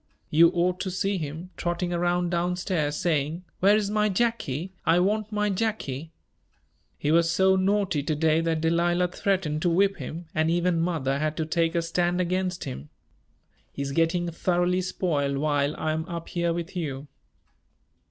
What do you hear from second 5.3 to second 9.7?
my Jacky.' He was so naughty to day that Delilah threatened to